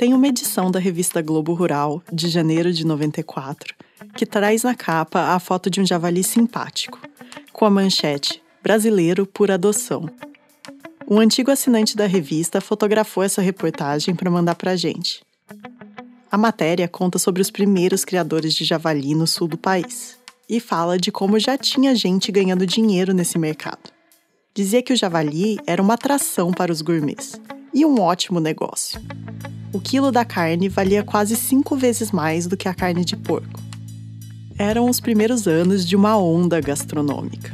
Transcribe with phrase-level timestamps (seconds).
[0.00, 3.74] tem uma edição da revista Globo Rural, de janeiro de 94,
[4.16, 6.98] que traz na capa a foto de um javali simpático,
[7.52, 10.08] com a manchete Brasileiro por adoção.
[11.06, 15.22] Um antigo assinante da revista fotografou essa reportagem para mandar para a gente.
[16.32, 20.16] A matéria conta sobre os primeiros criadores de javali no sul do país
[20.48, 23.90] e fala de como já tinha gente ganhando dinheiro nesse mercado.
[24.54, 27.38] Dizia que o javali era uma atração para os gourmets
[27.74, 28.98] e um ótimo negócio
[29.72, 33.60] o quilo da carne valia quase cinco vezes mais do que a carne de porco.
[34.58, 37.52] Eram os primeiros anos de uma onda gastronômica.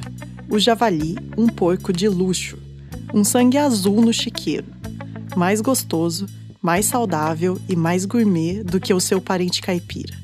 [0.48, 2.58] O javali, um porco de luxo,
[3.12, 4.66] um sangue azul no chiqueiro,
[5.36, 6.26] mais gostoso,
[6.60, 10.14] mais saudável e mais gourmet do que o seu parente caipira.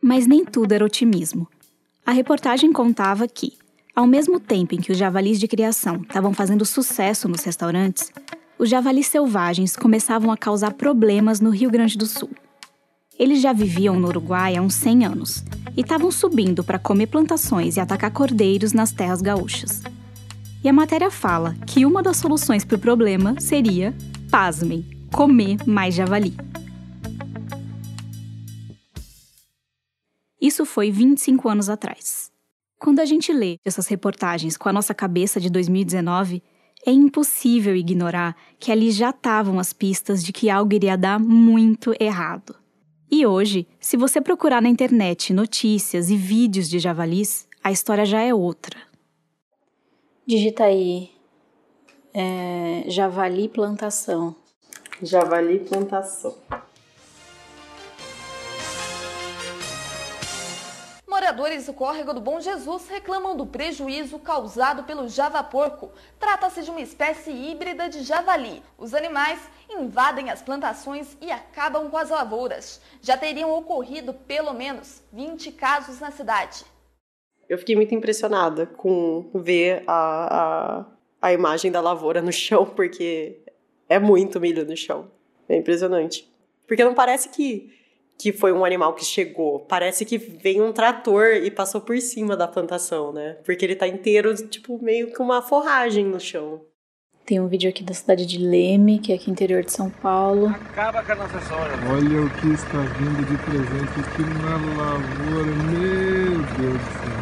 [0.00, 1.48] Mas nem tudo era otimismo.
[2.06, 3.54] A reportagem contava que,
[3.94, 8.10] ao mesmo tempo em que os javalis de criação estavam fazendo sucesso nos restaurantes,
[8.60, 12.28] os javalis selvagens começavam a causar problemas no Rio Grande do Sul.
[13.18, 15.42] Eles já viviam no Uruguai há uns 100 anos
[15.74, 19.82] e estavam subindo para comer plantações e atacar cordeiros nas terras gaúchas.
[20.62, 23.96] E a matéria fala que uma das soluções para o problema seria,
[24.30, 26.36] pasmem, comer mais javali.
[30.38, 32.30] Isso foi 25 anos atrás.
[32.78, 36.42] Quando a gente lê essas reportagens com a nossa cabeça de 2019,
[36.86, 41.94] é impossível ignorar que ali já estavam as pistas de que algo iria dar muito
[42.00, 42.56] errado.
[43.10, 48.20] E hoje, se você procurar na internet notícias e vídeos de javalis, a história já
[48.20, 48.78] é outra.
[50.26, 51.10] Digita aí
[52.14, 54.36] é, javali plantação.
[55.02, 56.36] Javali plantação.
[61.30, 65.92] Moradores do córrego do Bom Jesus reclamam do prejuízo causado pelo javaporco.
[66.18, 68.60] Trata-se de uma espécie híbrida de javali.
[68.76, 69.38] Os animais
[69.70, 72.80] invadem as plantações e acabam com as lavouras.
[73.00, 76.64] Já teriam ocorrido pelo menos 20 casos na cidade.
[77.48, 80.86] Eu fiquei muito impressionada com ver a, a,
[81.22, 83.38] a imagem da lavoura no chão, porque
[83.88, 85.08] é muito milho no chão.
[85.48, 86.28] É impressionante.
[86.66, 87.79] Porque não parece que
[88.20, 89.60] que foi um animal que chegou.
[89.60, 93.38] Parece que vem um trator e passou por cima da plantação, né?
[93.44, 96.60] Porque ele tá inteiro, tipo, meio que uma forragem no chão.
[97.24, 100.48] Tem um vídeo aqui da cidade de Leme, que é aqui interior de São Paulo.
[100.48, 101.74] Acaba com a nossa história.
[101.88, 105.50] Olha o que está vindo de presente aqui na lavoura.
[105.70, 107.19] Meu Deus do céu.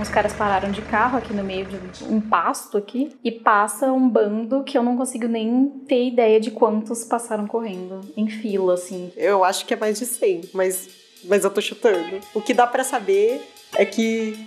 [0.00, 4.08] Uns caras pararam de carro aqui no meio de um pasto aqui e passa um
[4.08, 9.12] bando que eu não consigo nem ter ideia de quantos passaram correndo em fila, assim.
[9.16, 10.88] Eu acho que é mais de 100, mas,
[11.24, 12.20] mas eu tô chutando.
[12.32, 13.42] O que dá para saber
[13.74, 14.38] é que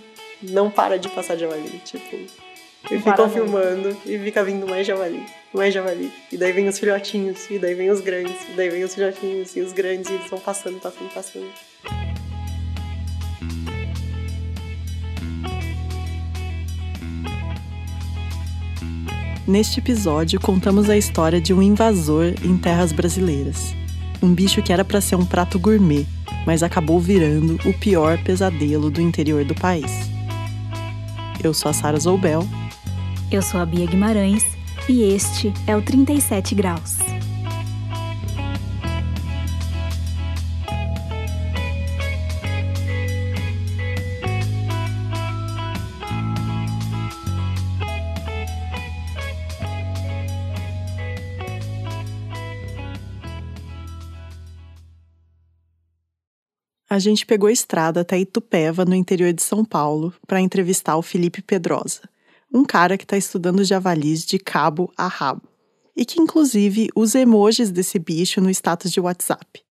[0.42, 2.16] não para de passar javali, tipo.
[2.90, 6.10] E ficam filmando e fica vindo mais javali, mais javali.
[6.32, 9.54] E daí vem os filhotinhos, e daí vem os grandes, e daí vem os filhotinhos,
[9.54, 11.46] e os grandes, e eles vão passando, passando, passando.
[19.46, 23.74] Neste episódio, contamos a história de um invasor em terras brasileiras.
[24.22, 26.06] Um bicho que era para ser um prato gourmet,
[26.46, 29.90] mas acabou virando o pior pesadelo do interior do país.
[31.42, 32.46] Eu sou a Sara Zoubel.
[33.32, 34.44] Eu sou a Bia Guimarães
[34.88, 37.11] e este é o 37 Graus.
[56.94, 61.02] A gente pegou a estrada até Itupeva, no interior de São Paulo, para entrevistar o
[61.02, 62.02] Felipe Pedrosa,
[62.52, 65.48] um cara que está estudando javalis de cabo a rabo,
[65.96, 69.62] e que inclusive usa emojis desse bicho no status de WhatsApp.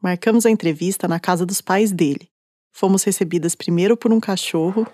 [0.00, 2.28] Marcamos a entrevista na casa dos pais dele.
[2.72, 4.86] Fomos recebidas primeiro por um cachorro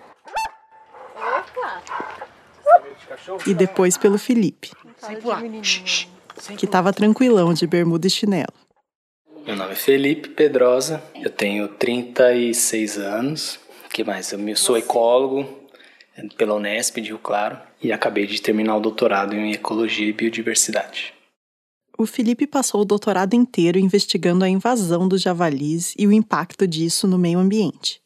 [3.45, 4.71] e depois pelo Felipe,
[6.57, 8.66] que estava tranquilão de bermuda e chinelo.
[9.47, 13.57] Meu nome é Felipe Pedrosa, eu tenho 36 anos.
[13.93, 14.29] que mais?
[14.33, 15.47] Eu sou ecólogo
[16.37, 21.13] pela Unesp de Rio Claro e acabei de terminar o doutorado em Ecologia e Biodiversidade.
[21.97, 27.07] O Felipe passou o doutorado inteiro investigando a invasão dos javalis e o impacto disso
[27.07, 28.01] no meio ambiente.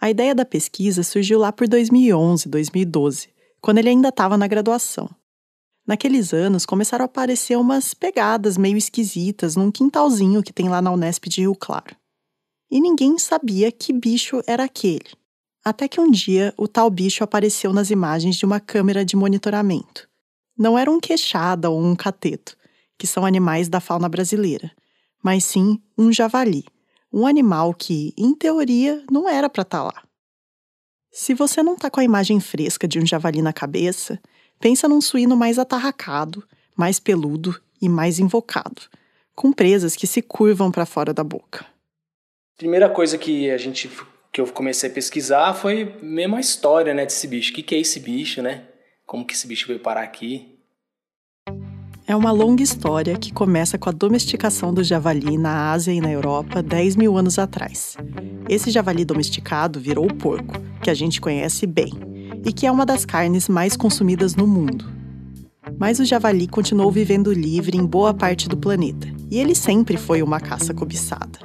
[0.00, 3.28] A ideia da pesquisa surgiu lá por 2011, 2012,
[3.60, 5.08] quando ele ainda estava na graduação.
[5.86, 10.92] Naqueles anos começaram a aparecer umas pegadas meio esquisitas num quintalzinho que tem lá na
[10.92, 11.96] Unesp de Rio Claro.
[12.70, 15.10] E ninguém sabia que bicho era aquele.
[15.64, 20.08] Até que um dia o tal bicho apareceu nas imagens de uma câmera de monitoramento.
[20.56, 22.56] Não era um queixada ou um cateto.
[22.98, 24.70] que são animais da fauna brasileira,
[25.24, 26.64] mas sim um javali,
[27.12, 30.04] um animal que, em teoria, não era para estar tá lá.
[31.10, 34.20] Se você não está com a imagem fresca de um javali na cabeça,
[34.62, 36.44] pensa num suíno mais atarracado,
[36.76, 38.82] mais peludo e mais invocado,
[39.34, 41.66] com presas que se curvam para fora da boca.
[42.56, 43.90] Primeira coisa que a gente
[44.32, 47.50] que eu comecei a pesquisar foi mesmo a história, né, desse bicho.
[47.50, 48.62] O que, que é esse bicho, né?
[49.04, 50.58] Como que esse bicho veio parar aqui?
[52.06, 56.10] É uma longa história que começa com a domesticação do javali na Ásia e na
[56.10, 57.96] Europa 10 mil anos atrás.
[58.48, 61.92] Esse javali domesticado virou o porco, que a gente conhece bem,
[62.44, 64.84] e que é uma das carnes mais consumidas no mundo.
[65.78, 70.22] Mas o javali continuou vivendo livre em boa parte do planeta, e ele sempre foi
[70.22, 71.38] uma caça cobiçada.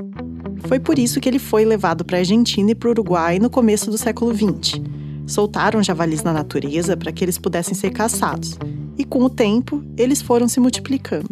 [0.68, 3.50] Foi por isso que ele foi levado para a Argentina e para o Uruguai no
[3.50, 4.82] começo do século XX.
[5.26, 8.58] Soltaram javalis na natureza para que eles pudessem ser caçados,
[8.98, 11.30] e com o tempo, eles foram se multiplicando.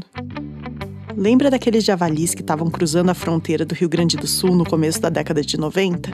[1.17, 5.01] Lembra daqueles javalis que estavam cruzando a fronteira do Rio Grande do Sul no começo
[5.01, 6.11] da década de 90?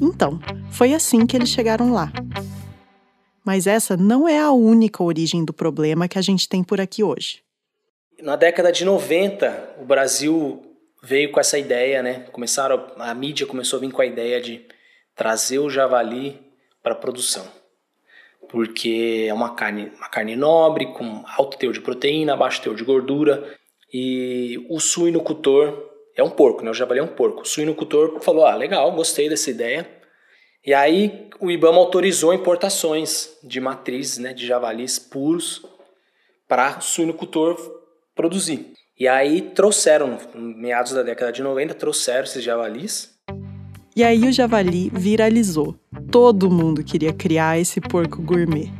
[0.00, 2.12] Então, foi assim que eles chegaram lá.
[3.44, 7.02] Mas essa não é a única origem do problema que a gente tem por aqui
[7.02, 7.42] hoje.
[8.20, 10.62] Na década de 90, o Brasil
[11.02, 12.26] veio com essa ideia, né?
[12.32, 14.66] Começaram a mídia começou a vir com a ideia de
[15.14, 16.38] trazer o javali
[16.82, 17.46] para produção.
[18.48, 22.84] Porque é uma carne, uma carne nobre, com alto teor de proteína, baixo teor de
[22.84, 23.56] gordura.
[23.92, 26.70] E o suinocultor é um porco, né?
[26.70, 27.42] O javali é um porco.
[27.42, 29.99] O suinocultor falou: ah, legal, gostei dessa ideia.
[30.64, 35.64] E aí o IBAMA autorizou importações de matrizes, né, de javalis puros
[36.46, 37.56] para o suinocultor
[38.14, 38.74] produzir.
[38.98, 43.14] E aí trouxeram, meados da década de 90, trouxeram esses javalis.
[43.96, 45.74] E aí o javali viralizou.
[46.10, 48.70] Todo mundo queria criar esse porco gourmet.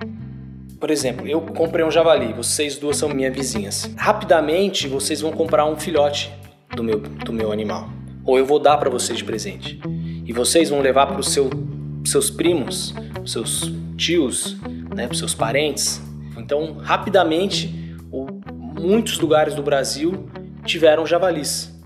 [0.79, 3.91] Por exemplo, eu comprei um javali, vocês duas são minhas vizinhas.
[3.97, 6.31] Rapidamente vocês vão comprar um filhote
[6.76, 7.88] do meu, do meu animal.
[8.26, 9.81] Ou eu vou dar para vocês de presente.
[10.31, 11.50] E vocês vão levar para os seu,
[12.05, 12.94] seus primos,
[13.27, 13.62] seus
[13.97, 14.56] tios,
[14.94, 16.00] né, para seus parentes.
[16.38, 17.97] Então, rapidamente,
[18.81, 20.31] muitos lugares do Brasil
[20.65, 21.77] tiveram javalis.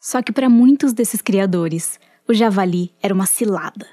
[0.00, 1.98] Só que para muitos desses criadores,
[2.28, 3.88] o javali era uma cilada.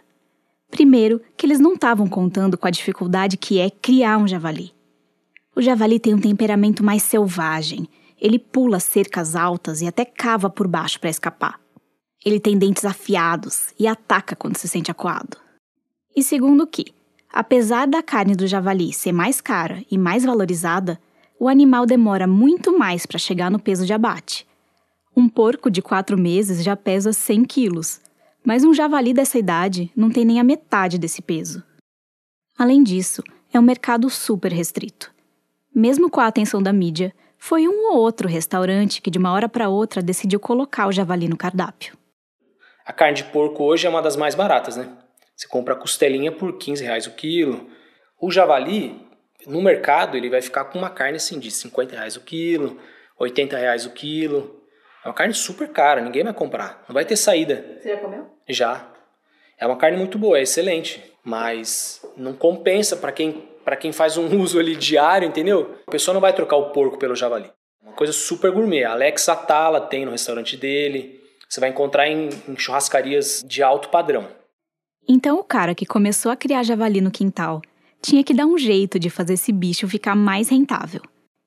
[0.70, 4.72] Primeiro, que eles não estavam contando com a dificuldade que é criar um javali.
[5.56, 7.90] O javali tem um temperamento mais selvagem.
[8.20, 11.60] Ele pula cercas altas e até cava por baixo para escapar.
[12.26, 15.38] Ele tem dentes afiados e ataca quando se sente acuado.
[16.16, 16.98] E segundo que,
[17.32, 21.00] Apesar da carne do javali ser mais cara e mais valorizada,
[21.40, 24.48] o animal demora muito mais para chegar no peso de abate.
[25.16, 28.02] Um porco de quatro meses já pesa 100 quilos,
[28.44, 31.62] mas um javali dessa idade não tem nem a metade desse peso.
[32.58, 33.22] Além disso,
[33.54, 35.14] é um mercado super restrito.
[35.76, 39.48] Mesmo com a atenção da mídia, foi um ou outro restaurante que de uma hora
[39.48, 41.98] para outra decidiu colocar o javali no cardápio.
[42.86, 44.90] A carne de porco hoje é uma das mais baratas, né?
[45.36, 47.70] Você compra a costelinha por 15 reais o quilo.
[48.20, 49.00] O javali,
[49.46, 52.80] no mercado, ele vai ficar com uma carne assim de 50 reais o quilo,
[53.20, 54.64] 80 reais o quilo.
[55.04, 56.84] É uma carne super cara, ninguém vai comprar.
[56.88, 57.78] Não vai ter saída.
[57.80, 58.26] Você já comeu?
[58.50, 58.90] Já.
[59.60, 61.04] É uma carne muito boa, é excelente.
[61.24, 65.76] Mas não compensa para quem, quem faz um uso ali diário, entendeu?
[65.88, 67.52] A pessoa não vai trocar o porco pelo javali.
[67.84, 68.84] Uma coisa super gourmet.
[68.84, 71.20] Alex Atala tem no restaurante dele.
[71.50, 74.28] Você vai encontrar em, em churrascarias de alto padrão.
[75.08, 77.62] Então o cara que começou a criar javali no quintal
[78.02, 81.02] tinha que dar um jeito de fazer esse bicho ficar mais rentável.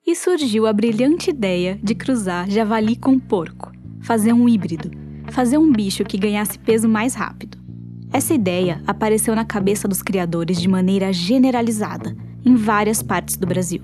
[0.05, 4.89] E surgiu a brilhante ideia de cruzar javali com porco, fazer um híbrido,
[5.31, 7.60] fazer um bicho que ganhasse peso mais rápido.
[8.13, 12.15] Essa ideia apareceu na cabeça dos criadores de maneira generalizada
[12.45, 13.81] em várias partes do Brasil.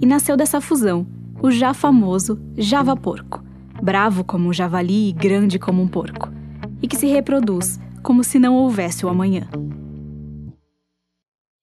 [0.00, 1.06] E nasceu dessa fusão
[1.40, 3.42] o já famoso Java Porco,
[3.82, 6.30] bravo como um javali e grande como um porco,
[6.82, 9.48] e que se reproduz como se não houvesse o amanhã.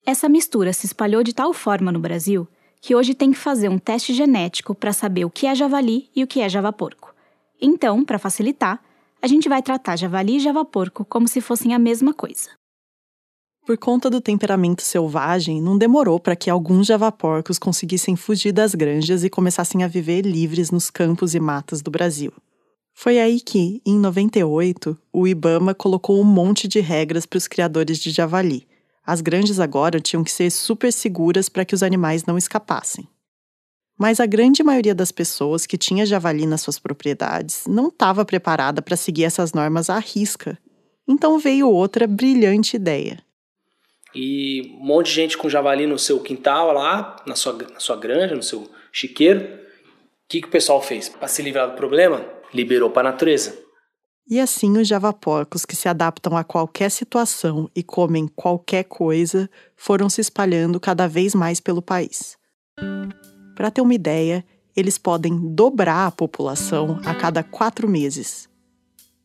[0.04, 2.48] Essa mistura se espalhou de tal forma no Brasil
[2.80, 6.24] que hoje tem que fazer um teste genético para saber o que é javali e
[6.24, 7.14] o que é javaporco.
[7.60, 8.82] Então, para facilitar,
[9.22, 12.50] a gente vai tratar javali e javaporco como se fossem a mesma coisa.
[13.64, 19.22] Por conta do temperamento selvagem, não demorou para que alguns javaporcos conseguissem fugir das granjas
[19.22, 22.32] e começassem a viver livres nos campos e matas do Brasil.
[22.92, 27.98] Foi aí que, em 98, o Ibama colocou um monte de regras para os criadores
[27.98, 28.66] de javali.
[29.06, 33.08] As granjas agora tinham que ser super seguras para que os animais não escapassem.
[34.02, 38.82] Mas a grande maioria das pessoas que tinha javali nas suas propriedades não estava preparada
[38.82, 40.58] para seguir essas normas à risca.
[41.06, 43.22] Então veio outra brilhante ideia.
[44.12, 47.96] E um monte de gente com javali no seu quintal lá, na sua, na sua
[47.96, 49.44] granja, no seu chiqueiro.
[49.44, 51.08] O que, que o pessoal fez?
[51.08, 53.56] Para se livrar do problema, liberou para a natureza.
[54.28, 60.10] E assim os javaporcos que se adaptam a qualquer situação e comem qualquer coisa foram
[60.10, 62.36] se espalhando cada vez mais pelo país.
[63.54, 64.44] Para ter uma ideia,
[64.74, 68.48] eles podem dobrar a população a cada quatro meses.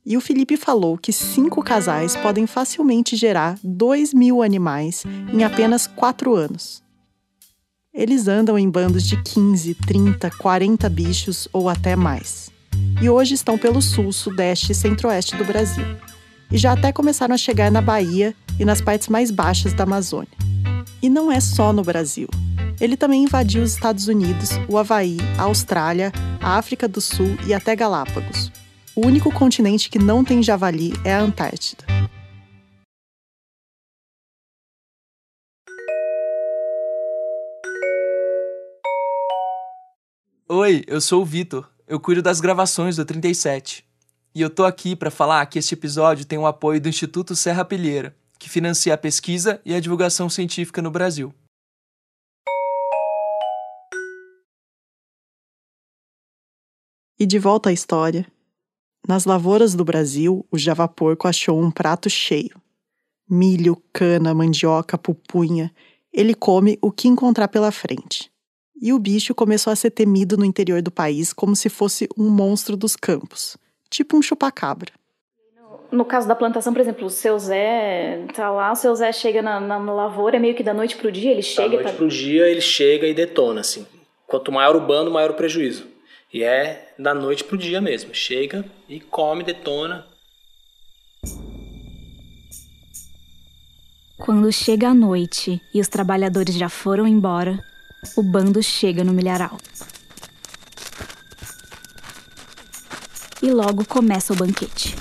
[0.05, 5.03] E o Felipe falou que cinco casais podem facilmente gerar 2 mil animais
[5.34, 6.81] em apenas quatro anos.
[7.93, 12.55] Eles andam em bandos de 15, 30, 40 bichos ou até mais
[13.01, 15.86] e hoje estão pelo sul, sudeste e centro-oeste do Brasil.
[16.51, 20.31] E já até começaram a chegar na Bahia e nas partes mais baixas da Amazônia.
[21.01, 22.27] E não é só no Brasil.
[22.79, 27.53] Ele também invadiu os Estados Unidos, o Havaí, a Austrália, a África do Sul e
[27.53, 28.51] até Galápagos.
[28.96, 31.86] O único continente que não tem javali é a Antártida.
[40.50, 43.86] Oi, eu sou o Vitor eu cuido das gravações do 37.
[44.36, 47.63] E eu tô aqui para falar que este episódio tem o apoio do Instituto Serra
[47.63, 51.34] Pilheira, que financia a pesquisa e a divulgação científica no Brasil.
[57.19, 58.27] E de volta à história.
[59.07, 62.62] Nas lavouras do Brasil, o javaporco achou um prato cheio.
[63.27, 65.71] Milho, cana, mandioca, pupunha.
[66.13, 68.31] Ele come o que encontrar pela frente.
[68.79, 72.29] E o bicho começou a ser temido no interior do país como se fosse um
[72.29, 73.57] monstro dos campos,
[73.89, 74.91] tipo um chupacabra.
[75.91, 79.41] No caso da plantação, por exemplo, o seu Zé tá lá, o seu Zé chega
[79.41, 81.69] na, na, na lavoura, é meio que da noite pro dia, ele chega.
[81.69, 81.93] Da noite pra...
[81.93, 83.88] pro dia ele chega e detona, assim.
[84.27, 85.96] Quanto maior o bando, maior o prejuízo.
[86.34, 88.13] E é da noite pro dia mesmo.
[88.13, 90.05] Chega e come, detona.
[94.17, 97.63] Quando chega a noite e os trabalhadores já foram embora,
[98.17, 99.57] o bando chega no milharal.
[103.41, 104.96] E logo começa o banquete.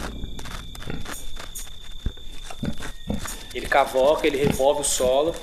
[3.53, 5.35] Ele cavoca, ele revolve o solo.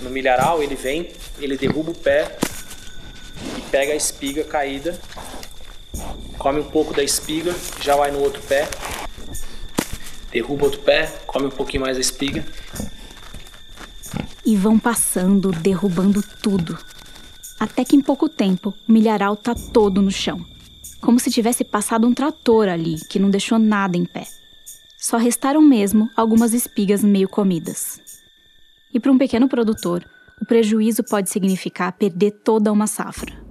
[0.00, 2.38] No milharal ele vem, ele derruba o pé
[3.74, 4.96] pega a espiga caída,
[6.38, 7.52] come um pouco da espiga,
[7.82, 8.68] já vai no outro pé,
[10.30, 12.46] derruba outro pé, come um pouquinho mais da espiga
[14.46, 16.78] e vão passando, derrubando tudo.
[17.58, 20.46] Até que em pouco tempo o milharal tá todo no chão.
[21.00, 24.28] Como se tivesse passado um trator ali, que não deixou nada em pé.
[24.96, 28.00] Só restaram mesmo algumas espigas meio comidas.
[28.92, 30.08] E para um pequeno produtor,
[30.40, 33.43] o prejuízo pode significar perder toda uma safra.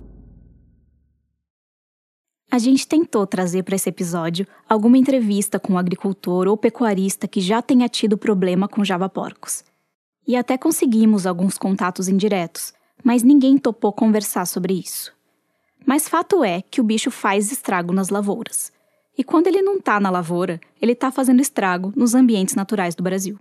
[2.54, 7.42] A gente tentou trazer para esse episódio alguma entrevista com um agricultor ou pecuarista que
[7.42, 9.64] já tenha tido problema com javaporcos.
[10.28, 12.72] E até conseguimos alguns contatos indiretos,
[13.04, 15.12] mas ninguém topou conversar sobre isso.
[15.84, 18.72] Mas fato é que o bicho faz estrago nas lavouras.
[19.18, 23.02] E quando ele não está na lavoura, ele está fazendo estrago nos ambientes naturais do
[23.02, 23.40] Brasil.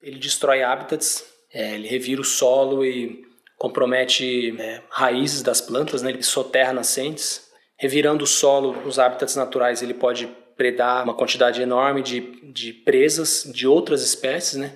[0.00, 3.20] Ele destrói hábitats, é, ele revira o solo e
[3.58, 6.10] compromete é, raízes das plantas, né?
[6.10, 7.43] ele soterra nascentes.
[7.84, 10.26] Revirando o solo, os hábitats naturais, ele pode
[10.56, 14.74] predar uma quantidade enorme de, de presas de outras espécies, né?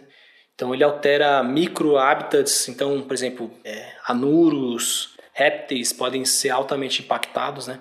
[0.55, 7.81] Então ele altera micro-hábitats, então, por exemplo, é, anuros, répteis podem ser altamente impactados, né?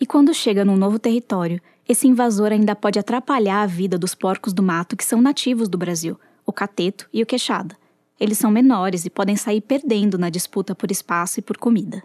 [0.00, 4.52] E quando chega num novo território, esse invasor ainda pode atrapalhar a vida dos porcos
[4.52, 7.76] do mato que são nativos do Brasil, o cateto e o queixada.
[8.18, 12.02] Eles são menores e podem sair perdendo na disputa por espaço e por comida.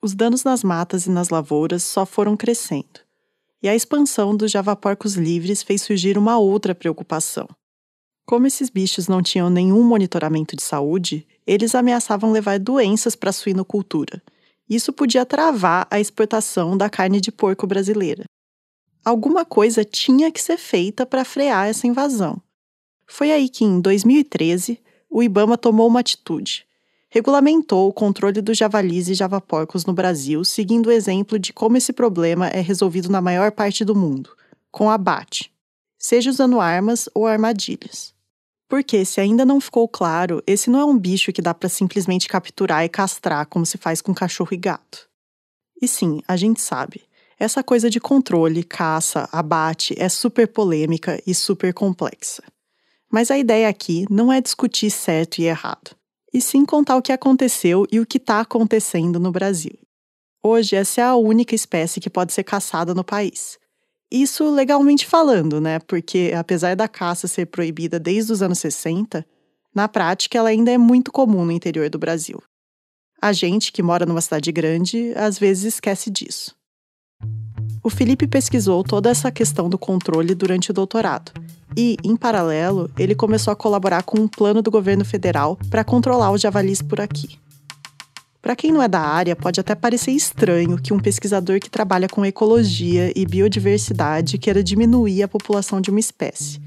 [0.00, 3.00] Os danos nas matas e nas lavouras só foram crescendo.
[3.60, 7.48] E a expansão dos javaporcos livres fez surgir uma outra preocupação.
[8.24, 13.32] Como esses bichos não tinham nenhum monitoramento de saúde, eles ameaçavam levar doenças para a
[13.32, 14.22] suinocultura.
[14.68, 18.24] Isso podia travar a exportação da carne de porco brasileira.
[19.04, 22.40] Alguma coisa tinha que ser feita para frear essa invasão.
[23.06, 24.78] Foi aí que, em 2013,
[25.10, 26.67] o Ibama tomou uma atitude.
[27.10, 31.92] Regulamentou o controle dos javalis e javaporcos no Brasil, seguindo o exemplo de como esse
[31.92, 34.36] problema é resolvido na maior parte do mundo,
[34.70, 35.50] com abate,
[35.98, 38.12] seja usando armas ou armadilhas.
[38.68, 42.28] Porque, se ainda não ficou claro, esse não é um bicho que dá para simplesmente
[42.28, 45.08] capturar e castrar como se faz com cachorro e gato.
[45.80, 47.02] E sim, a gente sabe,
[47.38, 52.42] essa coisa de controle, caça, abate é super polêmica e super complexa.
[53.10, 55.96] Mas a ideia aqui não é discutir certo e errado,
[56.32, 59.78] e sim contar o que aconteceu e o que está acontecendo no Brasil.
[60.42, 63.58] Hoje, essa é a única espécie que pode ser caçada no país.
[64.10, 65.78] Isso legalmente falando, né?
[65.80, 69.26] Porque apesar da caça ser proibida desde os anos 60,
[69.74, 72.42] na prática ela ainda é muito comum no interior do Brasil.
[73.20, 76.56] A gente que mora numa cidade grande às vezes esquece disso.
[77.82, 81.32] O Felipe pesquisou toda essa questão do controle durante o doutorado
[81.80, 86.32] e, em paralelo, ele começou a colaborar com um plano do governo federal para controlar
[86.32, 87.38] os javalis por aqui.
[88.42, 92.08] Para quem não é da área, pode até parecer estranho que um pesquisador que trabalha
[92.08, 96.60] com ecologia e biodiversidade queira diminuir a população de uma espécie.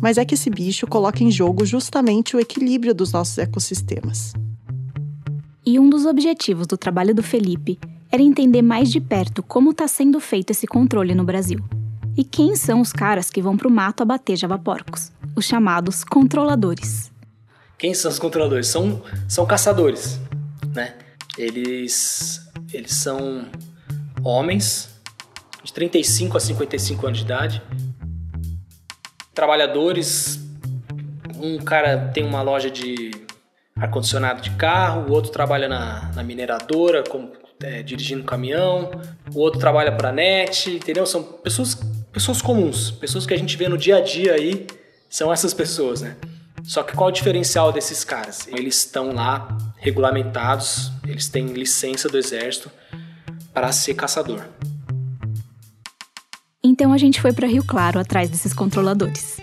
[0.00, 4.32] Mas é que esse bicho coloca em jogo justamente o equilíbrio dos nossos ecossistemas.
[5.64, 7.78] E um dos objetivos do trabalho do Felipe
[8.10, 11.60] era entender mais de perto como está sendo feito esse controle no Brasil.
[12.18, 15.12] E quem são os caras que vão para o mato abater javaporcos?
[15.36, 17.12] Os chamados controladores.
[17.78, 18.66] Quem são os controladores?
[18.66, 20.18] São, são caçadores,
[20.74, 20.96] né?
[21.38, 23.46] Eles, eles são
[24.24, 25.00] homens
[25.62, 27.62] de 35 a 55 anos de idade,
[29.32, 30.40] trabalhadores.
[31.36, 33.12] Um cara tem uma loja de
[33.76, 37.30] ar-condicionado de carro, o outro trabalha na, na mineradora, como,
[37.62, 38.90] é, dirigindo caminhão,
[39.32, 41.06] o outro trabalha para a NET, entendeu?
[41.06, 41.78] São pessoas,
[42.12, 44.66] pessoas comuns, pessoas que a gente vê no dia a dia aí,
[45.08, 46.16] são essas pessoas, né?
[46.64, 48.46] Só que qual o diferencial desses caras?
[48.48, 52.70] Eles estão lá regulamentados, eles têm licença do exército
[53.54, 54.42] para ser caçador.
[56.62, 59.38] Então a gente foi para Rio Claro atrás desses controladores.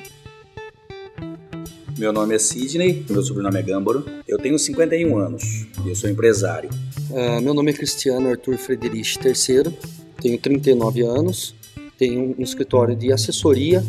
[1.97, 4.05] Meu nome é Sidney, meu sobrenome é Gâmbaro.
[4.27, 6.69] Eu tenho 51 anos e eu sou empresário.
[7.09, 9.73] Uh, meu nome é Cristiano Arthur Frederich III,
[10.21, 11.55] tenho 39 anos,
[11.97, 13.83] tenho um escritório de assessoria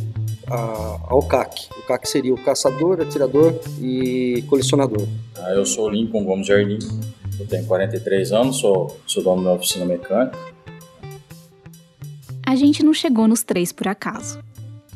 [0.49, 1.69] ao CAC.
[1.79, 5.07] O CAC seria o caçador, atirador e colecionador.
[5.37, 6.79] Ah, eu sou Lincoln Gomes Jardim,
[7.39, 10.39] eu tenho 43 anos, sou, sou dono da oficina mecânica.
[12.45, 14.41] A gente não chegou nos três por acaso.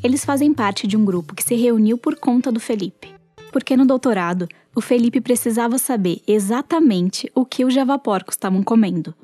[0.02, 3.12] Eles fazem parte de um grupo que se reuniu por conta do Felipe.
[3.52, 9.14] Porque no doutorado, o Felipe precisava saber exatamente o que os javaporcos estavam comendo.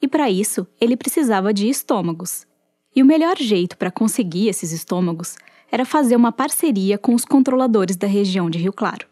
[0.00, 2.46] E para isso, ele precisava de estômagos.
[2.94, 5.36] E o melhor jeito para conseguir esses estômagos
[5.70, 9.06] era fazer uma parceria com os controladores da região de Rio Claro.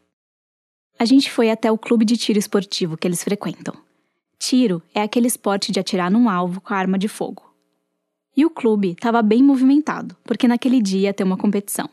[0.99, 3.75] A gente foi até o clube de tiro esportivo que eles frequentam.
[4.39, 7.53] Tiro é aquele esporte de atirar num alvo com a arma de fogo.
[8.37, 11.89] E o clube estava bem movimentado, porque naquele dia ia ter uma competição.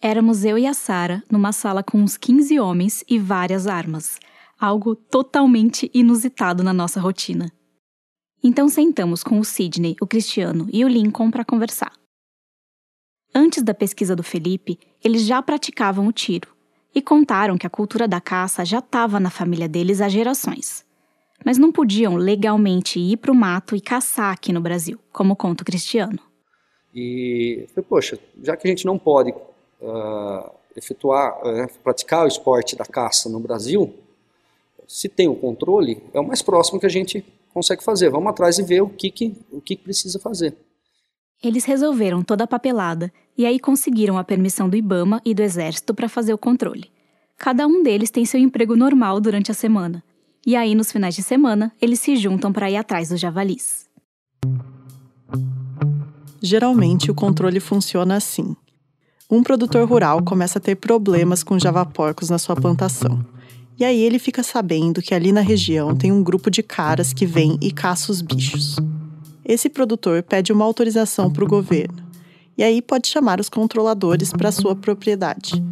[0.00, 4.20] Éramos eu e a Sara numa sala com uns 15 homens e várias armas,
[4.58, 7.50] algo totalmente inusitado na nossa rotina.
[8.48, 11.92] Então sentamos com o Sidney, o Cristiano e o Lincoln para conversar.
[13.34, 16.48] Antes da pesquisa do Felipe, eles já praticavam o tiro
[16.94, 20.82] e contaram que a cultura da caça já estava na família deles há gerações.
[21.44, 25.62] Mas não podiam legalmente ir para o mato e caçar aqui no Brasil, como conta
[25.62, 26.18] o Cristiano.
[26.94, 32.74] E falei, poxa, já que a gente não pode uh, efetuar, uh, praticar o esporte
[32.74, 33.94] da caça no Brasil,
[34.86, 38.10] se tem o controle, é o mais próximo que a gente consegue fazer.
[38.10, 40.56] Vamos atrás e ver o que, que, o que precisa fazer.
[41.42, 45.94] Eles resolveram toda a papelada e aí conseguiram a permissão do Ibama e do Exército
[45.94, 46.90] para fazer o controle.
[47.36, 50.02] Cada um deles tem seu emprego normal durante a semana.
[50.44, 53.88] E aí, nos finais de semana, eles se juntam para ir atrás dos javalis.
[56.42, 58.56] Geralmente, o controle funciona assim.
[59.30, 63.24] Um produtor rural começa a ter problemas com javaporcos na sua plantação.
[63.78, 67.24] E aí ele fica sabendo que ali na região tem um grupo de caras que
[67.24, 68.76] vem e caça os bichos
[69.48, 72.06] esse produtor pede uma autorização para o governo
[72.56, 75.64] e aí pode chamar os controladores para sua propriedade.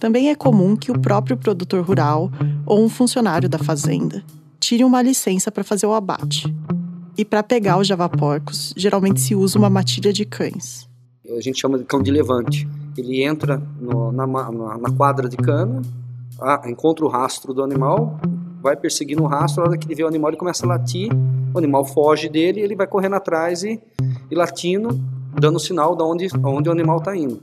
[0.00, 2.32] Também é comum que o próprio produtor rural
[2.64, 4.24] ou um funcionário da fazenda
[4.58, 6.54] tire uma licença para fazer o abate.
[7.18, 10.88] E para pegar os javaporcos, geralmente se usa uma matilha de cães.
[11.36, 12.66] A gente chama de cão de levante.
[12.96, 15.82] Ele entra no, na, na, na, quadra de cana,
[16.40, 18.18] ah, encontra o rastro do animal,
[18.60, 21.10] vai perseguindo o rastro, a hora que ele vê o animal ele começa a latir,
[21.54, 23.80] o animal foge dele, ele vai correndo atrás e,
[24.30, 25.00] e latindo,
[25.38, 27.42] dando sinal de onde, onde o animal está indo.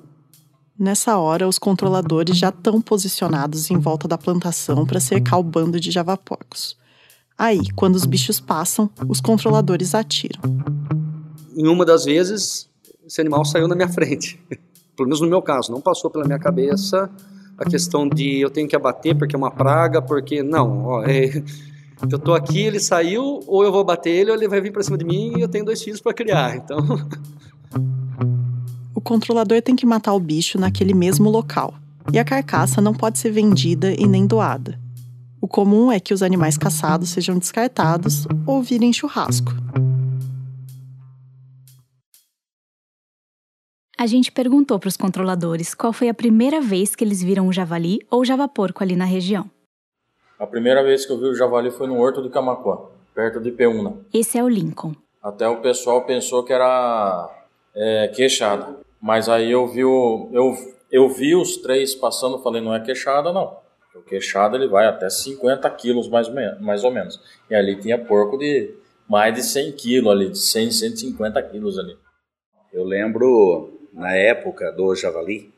[0.78, 5.80] Nessa hora, os controladores já estão posicionados em volta da plantação para cercar o bando
[5.80, 6.76] de javaporcos.
[7.38, 10.42] Aí, quando os bichos passam, os controladores atiram.
[11.56, 12.70] Em uma das vezes,
[13.06, 14.40] esse animal saiu na minha frente.
[14.96, 17.10] Pelo menos no meu caso, não passou pela minha cabeça
[17.58, 21.44] a questão de eu tenho que abater porque é uma praga, porque não, ó, é,
[22.12, 24.84] eu tô aqui, ele saiu, ou eu vou bater ele, ou ele vai vir para
[24.84, 26.80] cima de mim e eu tenho dois filhos para criar, então.
[28.94, 31.74] O controlador tem que matar o bicho naquele mesmo local,
[32.12, 34.80] e a carcaça não pode ser vendida e nem doada.
[35.40, 39.63] O comum é que os animais caçados sejam descartados ou virem churrasco.
[43.98, 47.54] A gente perguntou para os controladores qual foi a primeira vez que eles viram um
[47.54, 49.50] javali ou javaporco ali na região.
[50.40, 53.52] A primeira vez que eu vi o javali foi no Horto de Camacuã, perto de
[53.52, 53.98] Peúna.
[54.12, 54.96] Esse é o Lincoln.
[55.22, 57.30] Até o pessoal pensou que era
[57.76, 58.78] é, queixada.
[59.00, 60.58] Mas aí eu vi, o, eu,
[60.92, 63.58] eu vi os três passando, falei, não é queixada não.
[63.96, 66.28] O queixada ele vai até 50 quilos mais,
[66.60, 67.22] mais ou menos.
[67.48, 68.74] E ali tinha porco de
[69.08, 71.96] mais de 100 quilos ali, de 100, 150 quilos ali.
[72.74, 75.54] Eu lembro na época do javali,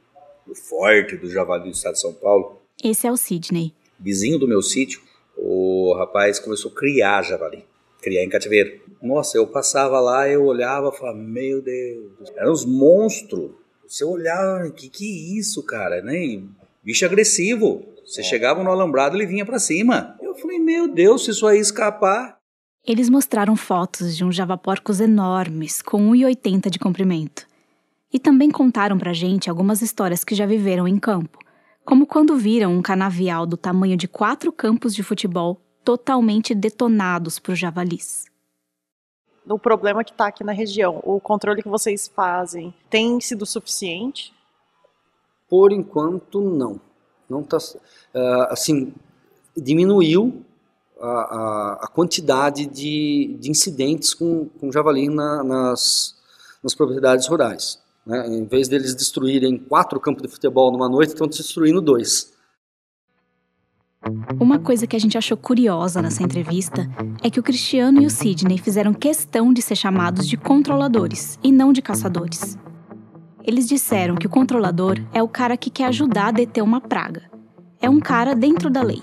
[0.45, 2.62] do forte do javali do estado de São Paulo.
[2.84, 3.74] Esse é o Sidney.
[4.00, 5.02] Vizinho do meu sítio,
[5.38, 7.65] o rapaz começou a criar javali,
[8.02, 8.82] criar em cativeiro.
[9.02, 13.52] Nossa, eu passava lá, eu olhava e falava, meu Deus, eram uns monstros.
[13.88, 16.41] Você olhava, que que é isso, cara, né?
[16.84, 17.86] Bicho agressivo.
[18.06, 20.15] Você chegava no alambrado, ele vinha para cima.
[20.21, 22.38] Eu falei, meu Deus, se isso aí escapar.
[22.86, 27.48] Eles mostraram fotos de uns javaporcos enormes, com 1,80 de comprimento.
[28.15, 31.38] E também contaram pra gente algumas histórias que já viveram em campo,
[31.84, 37.56] como quando viram um canavial do tamanho de quatro campos de futebol totalmente detonados por
[37.56, 38.23] javalis.
[39.45, 44.34] O problema que está aqui na região, o controle que vocês fazem, tem sido suficiente?
[45.49, 46.80] Por enquanto, não.
[47.30, 48.93] Não tá, uh, assim,
[49.58, 50.41] diminuiu
[51.01, 56.15] a, a, a quantidade de, de, incidentes com, com javali na, nas,
[56.63, 57.84] nas propriedades rurais.
[58.05, 58.27] Né?
[58.27, 62.33] Em vez deles destruírem quatro campos de futebol numa noite, estão destruindo dois.
[64.39, 66.87] Uma coisa que a gente achou curiosa nessa entrevista
[67.23, 71.51] é que o Cristiano e o Sidney fizeram questão de ser chamados de controladores e
[71.51, 72.55] não de caçadores.
[73.43, 77.23] Eles disseram que o controlador é o cara que quer ajudar a deter uma praga.
[77.81, 79.01] É um cara dentro da lei.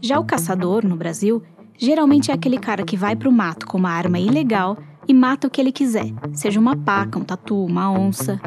[0.00, 1.42] Já o caçador, no Brasil,
[1.76, 4.76] geralmente é aquele cara que vai para o mato com uma arma ilegal
[5.08, 8.38] e mata o que ele quiser, seja uma paca, um tatu, uma onça.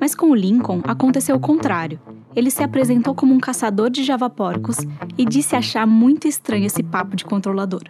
[0.00, 2.00] Mas com o Lincoln aconteceu o contrário.
[2.34, 4.78] Ele se apresentou como um caçador de javaporcos
[5.18, 7.82] e disse achar muito estranho esse papo de controlador.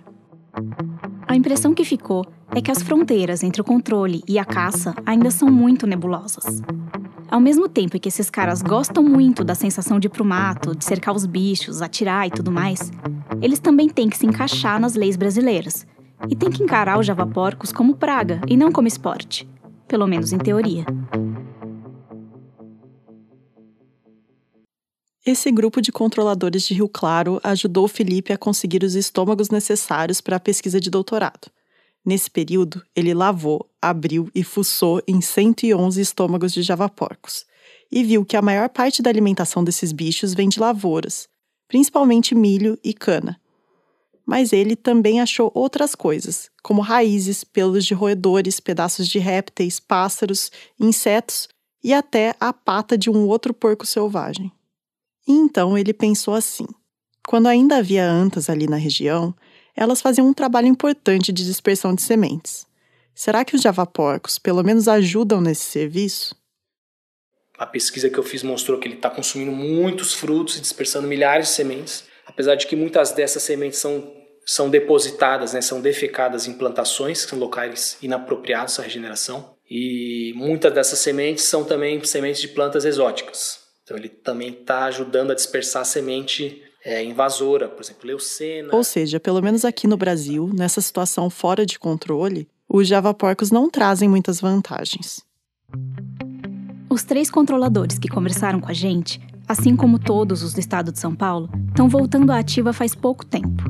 [1.28, 5.30] A impressão que ficou é que as fronteiras entre o controle e a caça ainda
[5.30, 6.62] são muito nebulosas.
[7.28, 10.84] Ao mesmo tempo que esses caras gostam muito da sensação de ir pro mato, de
[10.84, 12.92] cercar os bichos, atirar e tudo mais,
[13.42, 15.86] eles também têm que se encaixar nas leis brasileiras
[16.30, 19.48] e têm que encarar os javaporcos como praga e não como esporte,
[19.86, 20.84] pelo menos em teoria.
[25.24, 30.36] Esse grupo de controladores de Rio Claro ajudou Felipe a conseguir os estômagos necessários para
[30.36, 31.50] a pesquisa de doutorado.
[32.04, 37.44] Nesse período, ele lavou, abriu e fuçou em 111 estômagos de javaporcos
[37.90, 41.28] e viu que a maior parte da alimentação desses bichos vem de lavouras,
[41.66, 43.40] principalmente milho e cana.
[44.26, 50.50] Mas ele também achou outras coisas, como raízes, pelos de roedores, pedaços de répteis, pássaros,
[50.80, 51.48] insetos
[51.82, 54.50] e até a pata de um outro porco selvagem.
[55.28, 56.66] E então ele pensou assim:
[57.26, 59.34] quando ainda havia antas ali na região,
[59.76, 62.66] elas faziam um trabalho importante de dispersão de sementes.
[63.14, 66.34] Será que os javaporcos pelo menos ajudam nesse serviço?
[67.58, 71.48] A pesquisa que eu fiz mostrou que ele está consumindo muitos frutos e dispersando milhares
[71.48, 72.04] de sementes,
[72.36, 74.12] apesar de que muitas dessas sementes são,
[74.44, 80.74] são depositadas, né, são defecadas em plantações, que são locais inapropriados à regeneração, e muitas
[80.74, 83.60] dessas sementes são também sementes de plantas exóticas.
[83.82, 88.68] Então ele também está ajudando a dispersar a semente é, invasora, por exemplo, leucena.
[88.74, 93.70] Ou seja, pelo menos aqui no Brasil, nessa situação fora de controle, os javaporcos não
[93.70, 95.24] trazem muitas vantagens.
[96.90, 100.98] Os três controladores que conversaram com a gente, assim como todos os do estado de
[100.98, 103.64] São Paulo, estão voltando à ativa faz pouco tempo.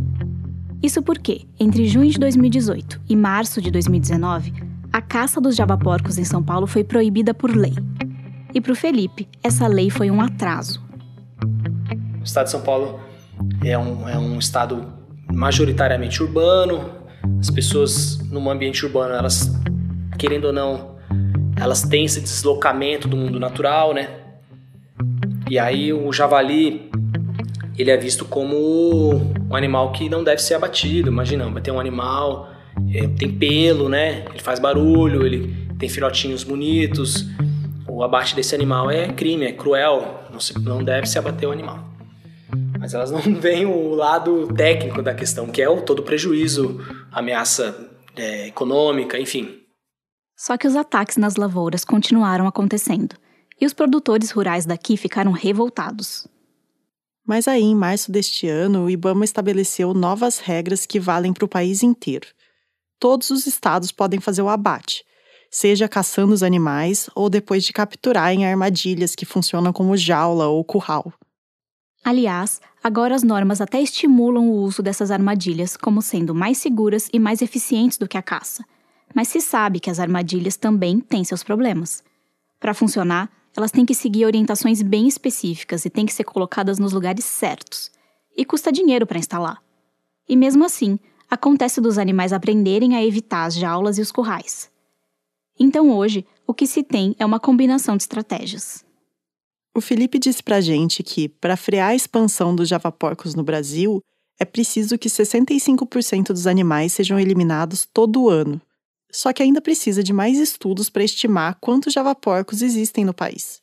[0.83, 4.53] Isso porque, entre junho de 2018 e março de 2019,
[4.93, 7.75] a caça dos javaporcos em São Paulo foi proibida por lei.
[8.55, 10.83] E para o Felipe, essa lei foi um atraso.
[12.21, 13.01] O estado de São Paulo
[13.65, 14.87] é um, é um estado
[15.33, 16.91] majoritariamente urbano.
[17.41, 19.53] As pessoas no ambiente urbano, elas,
[20.19, 20.97] querendo ou não,
[21.57, 24.26] elas têm esse deslocamento do mundo natural, né?
[25.49, 26.91] E aí o javali,
[27.79, 29.15] ele é visto como
[29.49, 31.09] um animal que não deve ser abatido.
[31.09, 32.51] Imagina, vai ter um animal,
[32.93, 34.25] é, tem pelo, né?
[34.31, 37.27] Ele faz barulho, ele tem filhotinhos bonitos.
[37.89, 41.53] O abate desse animal é crime, é cruel, não, se, não deve se abater o
[41.53, 41.97] animal
[42.79, 46.81] mas elas não veem o lado técnico da questão, que é o todo prejuízo,
[47.11, 49.59] ameaça é, econômica, enfim.
[50.37, 53.17] Só que os ataques nas lavouras continuaram acontecendo,
[53.61, 56.27] e os produtores rurais daqui ficaram revoltados.
[57.27, 61.49] Mas aí, em março deste ano, o Ibama estabeleceu novas regras que valem para o
[61.49, 62.29] país inteiro.
[63.01, 65.05] Todos os estados podem fazer o abate,
[65.51, 70.65] seja caçando os animais ou depois de capturar em armadilhas que funcionam como jaula ou
[70.65, 71.13] curral.
[72.05, 77.19] Aliás, agora as normas até estimulam o uso dessas armadilhas como sendo mais seguras e
[77.19, 78.65] mais eficientes do que a caça.
[79.13, 82.05] Mas se sabe que as armadilhas também têm seus problemas.
[82.61, 86.93] Para funcionar, elas têm que seguir orientações bem específicas e têm que ser colocadas nos
[86.93, 87.91] lugares certos.
[88.37, 89.63] E custa dinheiro para instalar.
[90.29, 90.99] E mesmo assim,
[91.31, 94.71] acontece dos animais aprenderem a evitar as jaulas e os currais.
[95.59, 98.85] Então hoje, o que se tem é uma combinação de estratégias.
[99.75, 104.01] O Felipe disse pra gente que, para frear a expansão dos javaporcos no Brasil,
[104.39, 108.61] é preciso que 65% dos animais sejam eliminados todo ano.
[109.11, 113.61] Só que ainda precisa de mais estudos para estimar quantos javaporcos existem no país.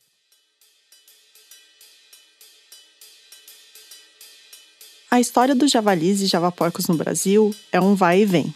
[5.14, 8.52] A história dos javalis e javaporcos no Brasil é um vai e vem.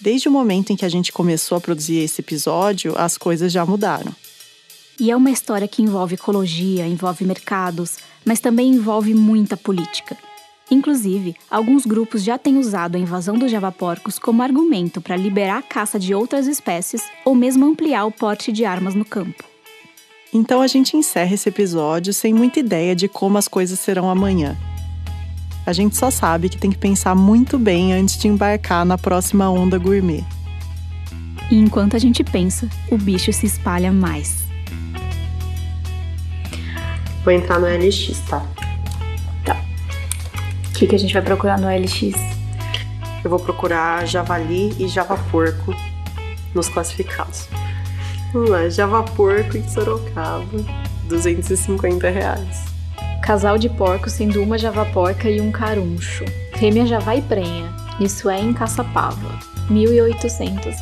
[0.00, 3.64] Desde o momento em que a gente começou a produzir esse episódio, as coisas já
[3.64, 4.12] mudaram.
[4.98, 10.18] E é uma história que envolve ecologia, envolve mercados, mas também envolve muita política.
[10.72, 15.62] Inclusive, alguns grupos já têm usado a invasão dos javaporcos como argumento para liberar a
[15.62, 19.44] caça de outras espécies ou mesmo ampliar o porte de armas no campo.
[20.32, 24.56] Então a gente encerra esse episódio sem muita ideia de como as coisas serão amanhã.
[25.66, 29.50] A gente só sabe que tem que pensar muito bem antes de embarcar na próxima
[29.50, 30.24] onda gourmet.
[31.50, 34.42] E enquanto a gente pensa, o bicho se espalha mais.
[37.22, 38.40] Vou entrar no LX, tá?
[38.40, 38.61] Tá.
[40.82, 42.12] O que, que a gente vai procurar no LX?
[43.22, 45.72] Eu vou procurar javali e javaporco
[46.52, 47.48] nos classificados.
[48.32, 50.44] Vamos lá, javaporco em Sorocaba,
[51.04, 52.64] 250 reais.
[53.22, 56.24] Casal de porcos sendo uma javaporca e um caruncho.
[56.56, 57.72] Fêmea javá e prenha.
[58.00, 59.38] Isso é em Caçapava.
[59.68, 60.74] R$ 1.800.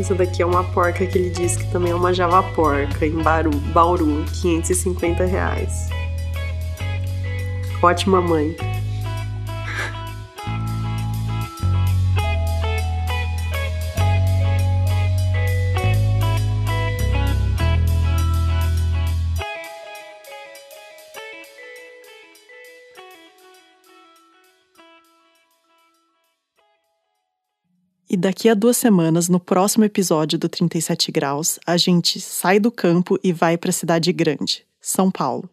[0.00, 3.50] Essa daqui é uma porca que ele diz que também é uma javaporca em Bauru,
[3.74, 5.97] Bauru 550 reais.
[7.80, 8.56] Ótima mãe.
[28.10, 32.72] E daqui a duas semanas, no próximo episódio do 37 Graus, a gente sai do
[32.72, 35.48] campo e vai para a cidade grande, São Paulo,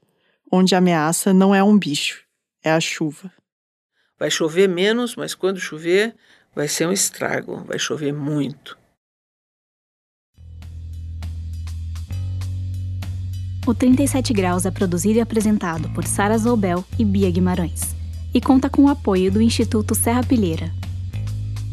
[0.51, 2.23] onde a ameaça não é um bicho,
[2.63, 3.31] é a chuva.
[4.17, 6.15] Vai chover menos, mas quando chover,
[6.55, 8.77] vai ser um estrago, vai chover muito.
[13.67, 17.95] O 37 Graus é produzido e apresentado por Sara Zoubel e Bia Guimarães,
[18.33, 20.71] e conta com o apoio do Instituto Serra Pilheira,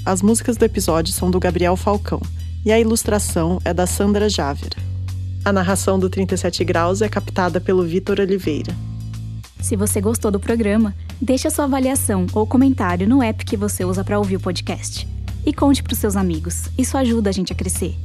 [0.05, 2.21] as músicas do episódio são do Gabriel Falcão
[2.65, 4.92] e a ilustração é da Sandra Jávera.
[5.45, 8.73] A narração do 37 Graus é captada pelo Vitor Oliveira.
[9.61, 13.85] Se você gostou do programa, deixe a sua avaliação ou comentário no app que você
[13.85, 15.09] usa para ouvir o podcast.
[15.45, 17.97] E conte para os seus amigos, isso ajuda a gente a crescer.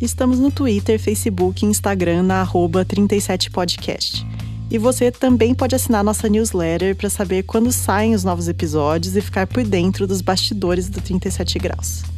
[0.00, 4.26] Estamos no Twitter, Facebook e Instagram na arroba 37podcast.
[4.68, 9.20] E você também pode assinar nossa newsletter para saber quando saem os novos episódios e
[9.20, 12.15] ficar por dentro dos bastidores do 37 Graus.